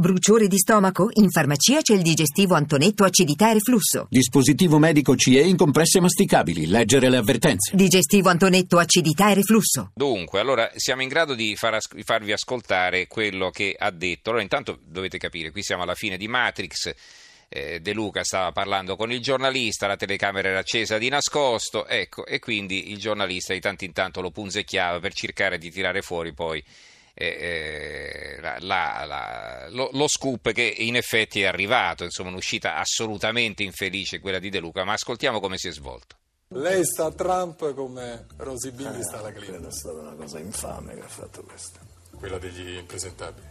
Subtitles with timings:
[0.00, 1.08] Bruciore di stomaco?
[1.14, 4.06] In farmacia c'è il digestivo Antonetto acidità e reflusso.
[4.08, 6.68] Dispositivo medico CE in compresse masticabili.
[6.68, 7.74] Leggere le avvertenze.
[7.74, 9.90] Digestivo Antonetto acidità e reflusso.
[9.96, 14.28] Dunque, allora siamo in grado di far as- farvi ascoltare quello che ha detto.
[14.28, 16.94] Allora, intanto dovete capire, qui siamo alla fine di Matrix.
[17.48, 22.24] Eh, De Luca stava parlando con il giornalista, la telecamera era accesa di nascosto, ecco,
[22.24, 26.32] e quindi il giornalista di tanto in tanto lo punzecchiava per cercare di tirare fuori
[26.32, 26.62] poi
[27.20, 34.20] eh, la, la, lo, lo, scoop che in effetti è arrivato, insomma un'uscita assolutamente infelice
[34.20, 36.16] quella di De Luca, ma ascoltiamo come si è svolto.
[36.52, 39.66] Lei sta a Trump come Rosy Bindi eh, sta alla Clinton.
[39.66, 41.78] È stata una cosa infame che ha fatto questo.
[42.16, 43.46] Quella degli impresentabili.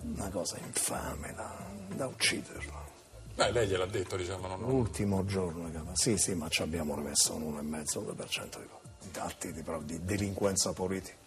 [0.00, 1.56] Una cosa infame da,
[1.94, 2.88] da ucciderlo.
[3.36, 4.48] Beh, lei gliel'ha detto, diciamo.
[4.48, 4.60] Non...
[4.60, 8.58] L'ultimo giorno, sì, sì, ma ci abbiamo rimesso un 1,5-2%
[9.00, 11.19] di atti di, di delinquenza politica.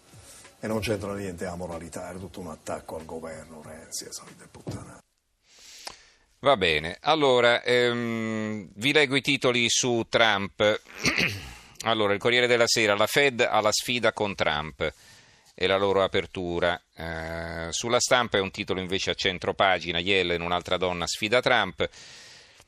[0.63, 4.47] E non c'entra niente la moralità, era tutto un attacco al governo, Renzi e solite
[4.49, 5.01] puttanate.
[6.39, 10.81] Va bene, allora ehm, vi leggo i titoli su Trump.
[11.83, 14.89] allora, il Corriere della Sera, la Fed ha la sfida con Trump
[15.53, 16.81] e la loro apertura.
[16.95, 21.89] Eh, sulla stampa è un titolo invece a centro pagina, Yellen, un'altra donna sfida Trump.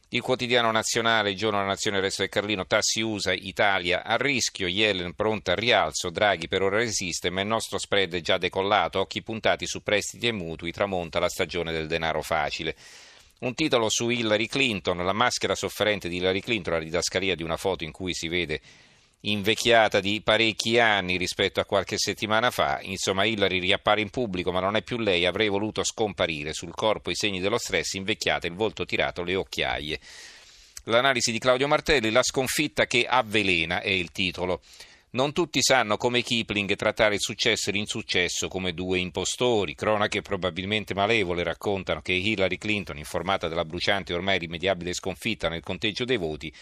[0.09, 4.15] Il quotidiano nazionale, il giorno della nazione, il resto del Carlino, tassi USA, Italia a
[4.17, 8.37] rischio, Yellen pronta al rialzo, Draghi per ora resiste, ma il nostro spread è già
[8.37, 12.75] decollato, occhi puntati su prestiti e mutui, tramonta la stagione del denaro facile.
[13.39, 17.57] Un titolo su Hillary Clinton, la maschera sofferente di Hillary Clinton, la didascalia di una
[17.57, 18.61] foto in cui si vede
[19.31, 22.79] invecchiata di parecchi anni rispetto a qualche settimana fa.
[22.81, 25.25] Insomma, Hillary riappare in pubblico, ma non è più lei.
[25.25, 26.53] Avrei voluto scomparire.
[26.53, 29.99] Sul corpo i segni dello stress, invecchiata, il volto tirato, le occhiaie.
[30.85, 34.61] L'analisi di Claudio Martelli, la sconfitta che avvelena è il titolo.
[35.15, 39.73] Non tutti sanno come Kipling trattare il successo e l'insuccesso come due impostori.
[39.73, 45.63] Cronache probabilmente malevole raccontano che Hillary Clinton, informata della bruciante e ormai irrimediabile sconfitta nel
[45.63, 46.53] conteggio dei voti,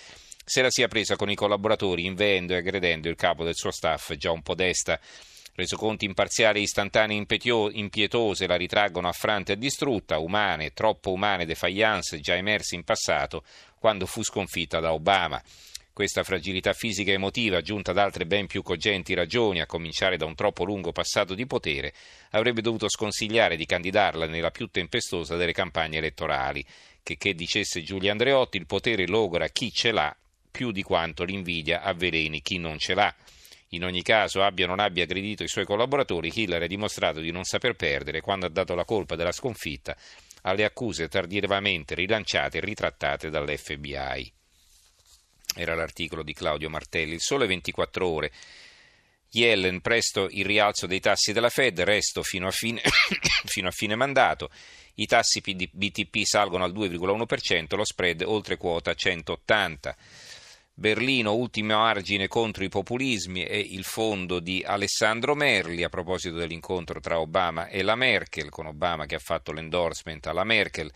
[0.45, 4.13] se la sia presa con i collaboratori, inveendo e aggredendo il capo del suo staff,
[4.13, 4.99] già un po' desta.
[5.55, 7.25] Resoconti imparziali istantanee
[7.73, 13.43] impietose la ritraggono affrante e distrutta, umane, troppo umane defiance già emerse in passato
[13.77, 15.41] quando fu sconfitta da Obama.
[15.93, 20.25] Questa fragilità fisica e emotiva, aggiunta ad altre ben più cogenti ragioni, a cominciare da
[20.25, 21.93] un troppo lungo passato di potere,
[22.31, 26.65] avrebbe dovuto sconsigliare di candidarla nella più tempestosa delle campagne elettorali.
[27.03, 30.17] Che, che dicesse Giulia Andreotti, il potere logora chi ce l'ha
[30.53, 33.13] più di quanto l'invidia avveleni chi non ce l'ha.
[33.69, 37.31] In ogni caso, abbia o non abbia aggredito i suoi collaboratori, Hillary ha dimostrato di
[37.31, 39.97] non saper perdere quando ha dato la colpa della sconfitta
[40.43, 44.31] alle accuse tardivamente rilanciate e ritrattate dall'FBI.
[45.55, 47.13] Era l'articolo di Claudio Martelli.
[47.13, 48.31] Il sole 24 ore.
[49.31, 52.81] Yellen, presto il rialzo dei tassi della Fed, resto fino a fine,
[53.45, 54.51] fino a fine mandato.
[54.95, 59.95] I tassi BTP salgono al 2,1%, lo spread oltre quota 180.
[60.75, 66.99] Berlino, ultimo argine contro i populismi e il fondo di Alessandro Merli a proposito dell'incontro
[66.99, 70.91] tra Obama e la Merkel, con Obama che ha fatto l'endorsement alla Merkel,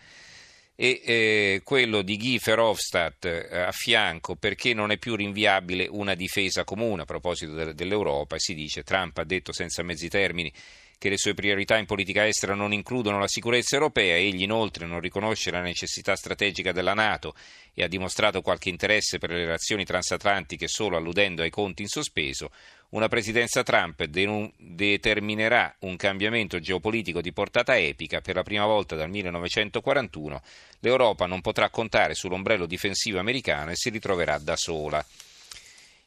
[0.74, 6.14] e eh, quello di Guy Verhofstadt eh, a fianco perché non è più rinviabile una
[6.14, 7.02] difesa comune?
[7.02, 10.52] A proposito de- dell'Europa e si dice Trump ha detto senza mezzi termini
[10.98, 15.00] che le sue priorità in politica estera non includono la sicurezza europea, egli inoltre non
[15.00, 17.34] riconosce la necessità strategica della Nato
[17.72, 22.50] e ha dimostrato qualche interesse per le relazioni transatlantiche solo alludendo ai conti in sospeso,
[22.90, 28.20] una presidenza Trump de- determinerà un cambiamento geopolitico di portata epica.
[28.20, 30.42] Per la prima volta dal 1941
[30.80, 35.04] l'Europa non potrà contare sull'ombrello difensivo americano e si ritroverà da sola.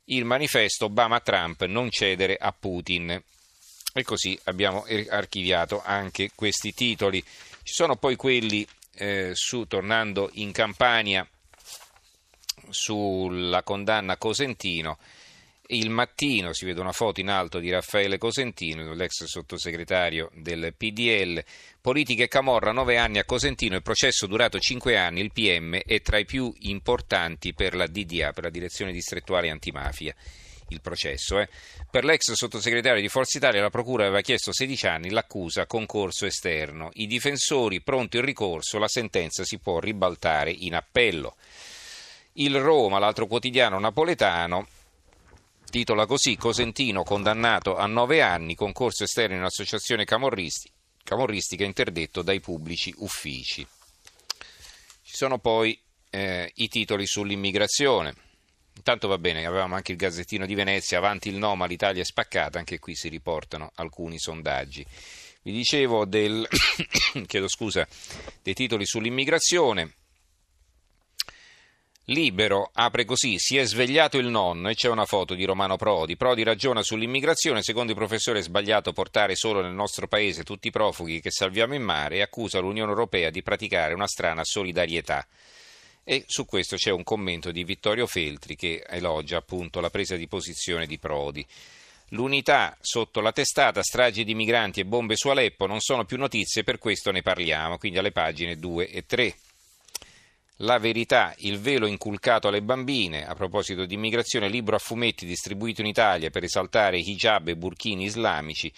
[0.05, 3.23] Il manifesto Obama-Trump non cedere a Putin.
[3.93, 7.21] E così abbiamo archiviato anche questi titoli.
[7.21, 8.65] Ci sono poi quelli
[8.95, 11.27] eh, su, tornando in Campania,
[12.69, 14.97] sulla condanna Cosentino.
[15.67, 21.43] Il mattino si vede una foto in alto di Raffaele Cosentino, l'ex sottosegretario del PDL.
[21.79, 26.01] Politica e Camorra, nove anni a Cosentino, il processo durato cinque anni, il PM è
[26.01, 30.13] tra i più importanti per la DDA, per la Direzione Distrettuale Antimafia
[30.71, 31.39] il processo.
[31.39, 31.47] Eh.
[31.89, 36.89] Per l'ex sottosegretario di Forza Italia la Procura aveva chiesto 16 anni, l'accusa concorso esterno.
[36.93, 41.35] I difensori pronto il ricorso, la sentenza si può ribaltare in appello.
[42.33, 44.67] Il Roma, l'altro quotidiano napoletano,
[45.69, 50.71] titola così Cosentino condannato a 9 anni, concorso esterno in associazione camorristi,
[51.03, 53.67] camorristica interdetto dai pubblici uffici.
[55.03, 55.77] Ci sono poi
[56.09, 58.15] eh, i titoli sull'immigrazione.
[58.81, 62.03] Intanto va bene, avevamo anche il Gazzettino di Venezia, avanti il no, ma l'Italia è
[62.05, 64.83] spaccata, anche qui si riportano alcuni sondaggi.
[65.43, 66.47] Vi dicevo del,
[67.27, 67.87] chiedo scusa,
[68.41, 69.93] dei titoli sull'immigrazione.
[72.05, 76.17] Libero apre così, si è svegliato il nonno e c'è una foto di Romano Prodi.
[76.17, 80.71] Prodi ragiona sull'immigrazione, secondo il professore è sbagliato portare solo nel nostro paese tutti i
[80.71, 85.23] profughi che salviamo in mare e accusa l'Unione Europea di praticare una strana solidarietà.
[86.11, 90.27] E su questo c'è un commento di Vittorio Feltri che elogia appunto la presa di
[90.27, 91.47] posizione di Prodi.
[92.09, 96.65] L'unità sotto la testata, stragi di migranti e bombe su Aleppo non sono più notizie,
[96.65, 99.35] per questo ne parliamo, quindi alle pagine 2 e 3.
[100.57, 105.79] La verità, il velo inculcato alle bambine, a proposito di immigrazione, libro a fumetti distribuito
[105.79, 108.69] in Italia per esaltare hijab e burkini islamici.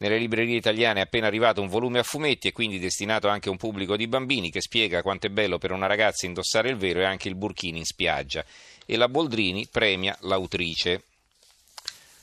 [0.00, 3.50] Nelle librerie italiane è appena arrivato un volume a fumetti e quindi destinato anche a
[3.50, 7.00] un pubblico di bambini che spiega quanto è bello per una ragazza indossare il velo
[7.00, 8.44] e anche il burkini in spiaggia.
[8.86, 11.02] E la Boldrini premia l'autrice,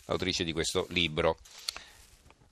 [0.06, 1.38] l'autrice di questo libro.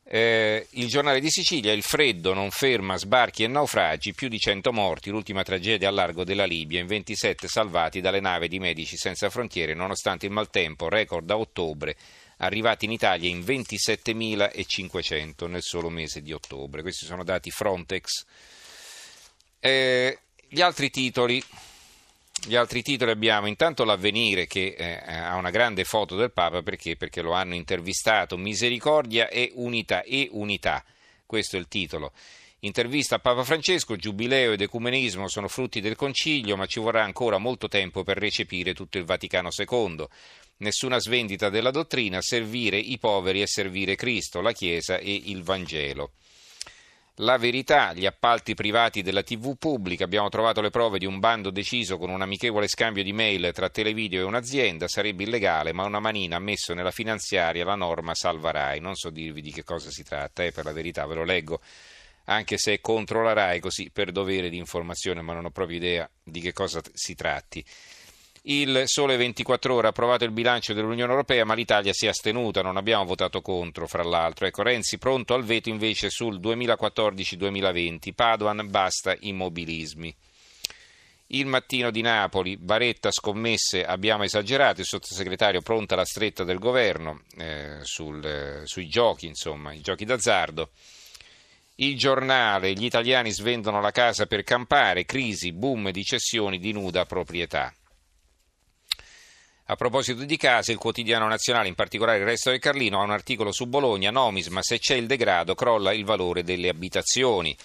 [0.06, 4.74] Eh, il giornale di Sicilia, il freddo non ferma sbarchi e naufragi, più di 100
[4.74, 9.30] morti, l'ultima tragedia a largo della Libia, in 27 salvati dalle navi di Medici Senza
[9.30, 11.96] Frontiere, nonostante il maltempo, record a ottobre,
[12.44, 16.81] arrivati in Italia in 27.500 nel solo mese di ottobre.
[16.81, 18.25] Questi sono dati Frontex.
[19.60, 20.18] Eh,
[20.48, 21.44] gli altri titoli
[22.45, 26.98] gli altri titoli abbiamo intanto l'avvenire che eh, ha una grande foto del Papa perché?
[26.98, 30.84] perché lo hanno intervistato, misericordia e unità, e unità,
[31.25, 32.12] questo è il titolo.
[32.65, 37.38] Intervista a Papa Francesco, giubileo ed ecumenismo sono frutti del concilio, ma ci vorrà ancora
[37.38, 40.06] molto tempo per recepire tutto il Vaticano II.
[40.60, 46.12] Nessuna svendita della dottrina, servire i poveri e servire Cristo, la Chiesa e il Vangelo.
[47.18, 51.50] La verità, gli appalti privati della TV pubblica, abbiamo trovato le prove di un bando
[51.50, 56.00] deciso con un amichevole scambio di mail tra Televideo e un'azienda, sarebbe illegale, ma una
[56.00, 58.80] manina ha messo nella finanziaria la norma salva Rai.
[58.80, 61.60] Non so dirvi di che cosa si tratta, eh, per la verità ve lo leggo,
[62.25, 65.78] anche se è contro la Rai, così per dovere di informazione, ma non ho proprio
[65.78, 67.64] idea di che cosa si tratti.
[68.46, 72.62] Il Sole 24 Ore ha approvato il bilancio dell'Unione Europea, ma l'Italia si è astenuta,
[72.62, 74.46] non abbiamo votato contro, fra l'altro.
[74.46, 78.14] Ecco, Renzi pronto al veto invece sul 2014-2020.
[78.14, 80.14] Padoan basta immobilismi.
[81.28, 87.22] Il mattino di Napoli, Baretta scommesse, abbiamo esagerato, il sottosegretario pronta la stretta del governo
[87.38, 90.70] eh, sul, eh, sui giochi, insomma, i giochi d'azzardo.
[91.75, 97.06] Il giornale, gli italiani svendono la casa per campare, crisi, boom di cessioni di nuda
[97.06, 97.74] proprietà.
[99.66, 103.10] A proposito di case, il quotidiano nazionale, in particolare il Resto del Carlino, ha un
[103.10, 107.58] articolo su Bologna, Nomisma, se c'è il degrado crolla il valore delle abitazioni.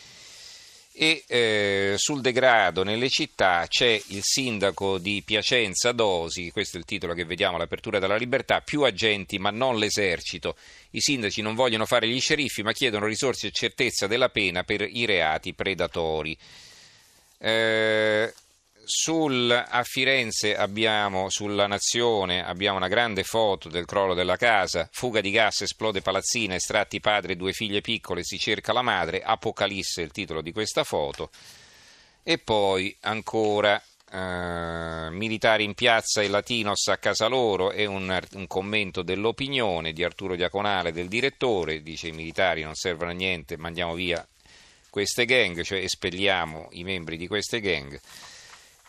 [0.93, 6.87] E eh, sul degrado nelle città c'è il sindaco di Piacenza Dosi, questo è il
[6.87, 10.57] titolo che vediamo all'apertura della libertà, più agenti ma non l'esercito.
[10.91, 14.83] I sindaci non vogliono fare gli sceriffi ma chiedono risorse e certezza della pena per
[14.83, 16.37] i reati predatori.
[17.39, 18.35] Eh,
[18.89, 25.21] sul, a Firenze abbiamo, sulla Nazione, abbiamo una grande foto del crollo della casa, fuga
[25.21, 30.01] di gas, esplode palazzina, estratti padre e due figlie piccole, si cerca la madre, Apocalisse
[30.01, 31.29] è il titolo di questa foto.
[32.23, 33.79] E poi ancora
[34.11, 40.03] eh, militari in piazza e latinos a casa loro è un, un, commento dell'opinione di
[40.03, 44.27] Arturo Diaconale, del direttore, dice i militari non servono a niente, mandiamo via
[44.89, 48.01] queste gang, cioè espelliamo i membri di queste gang.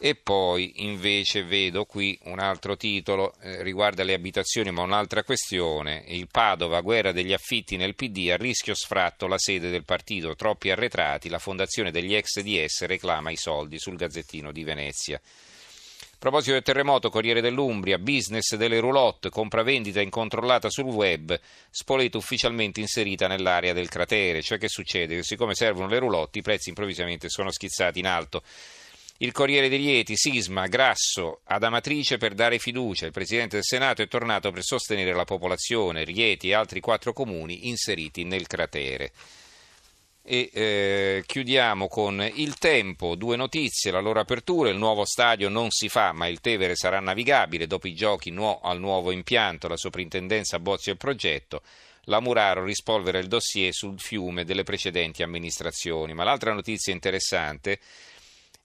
[0.02, 6.06] E poi invece vedo qui un altro titolo, eh, riguarda le abitazioni ma un'altra questione,
[6.08, 10.72] il Padova, guerra degli affitti nel PD, a rischio sfratto la sede del partito, troppi
[10.72, 15.18] arretrati, la fondazione degli ex DS reclama i soldi sul Gazzettino di Venezia.
[15.18, 21.38] A proposito del terremoto, Corriere dell'Umbria, business delle roulotte, compravendita incontrollata sul web,
[21.70, 24.42] Spoleto ufficialmente inserita nell'area del cratere.
[24.42, 25.16] Cioè che succede?
[25.16, 28.44] Che siccome servono le roulotte i prezzi improvvisamente sono schizzati in alto.
[29.22, 33.06] Il Corriere dei Rieti, Sisma, Grasso, ad Amatrice per dare fiducia.
[33.06, 37.68] Il Presidente del Senato è tornato per sostenere la popolazione, Rieti e altri quattro comuni
[37.68, 39.12] inseriti nel cratere.
[40.24, 45.70] E eh, chiudiamo con il tempo, due notizie, la loro apertura, il nuovo stadio non
[45.70, 49.76] si fa ma il Tevere sarà navigabile dopo i giochi nuo- al nuovo impianto, la
[49.76, 51.64] soprintendenza bozza il progetto,
[52.04, 56.14] la Muraro rispolvera il dossier sul fiume delle precedenti amministrazioni.
[56.14, 57.80] Ma l'altra notizia interessante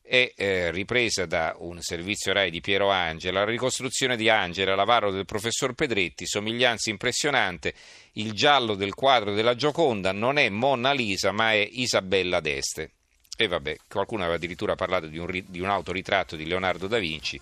[0.07, 5.11] è eh, ripresa da un servizio RAI di Piero Angela, la ricostruzione di Angela, l'avaro
[5.11, 7.73] del professor Pedretti, somiglianza impressionante,
[8.13, 12.91] il giallo del quadro della Gioconda non è Monna Lisa ma è Isabella d'Este.
[13.37, 17.41] E vabbè, qualcuno aveva addirittura parlato di un, di un autoritratto di Leonardo da Vinci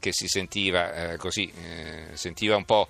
[0.00, 2.88] che si sentiva eh, così, eh, sentiva un po'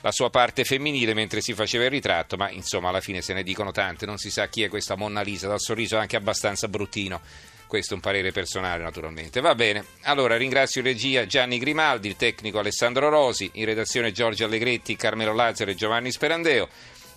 [0.00, 3.42] la sua parte femminile mentre si faceva il ritratto, ma insomma alla fine se ne
[3.42, 7.20] dicono tante, non si sa chi è questa Monna Lisa, dal sorriso anche abbastanza bruttino.
[7.66, 9.40] Questo è un parere personale naturalmente.
[9.40, 14.44] Va bene, allora ringrazio in regia Gianni Grimaldi, il tecnico Alessandro Rosi, in redazione Giorgio
[14.44, 16.68] Allegretti, Carmelo Lazzaro e Giovanni Sperandeo.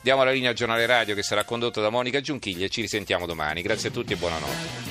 [0.02, 3.26] Diamo la linea al giornale radio che sarà condotto da Monica Giunchiglia e ci risentiamo
[3.26, 3.62] domani.
[3.62, 4.89] Grazie a tutti e buonanotte.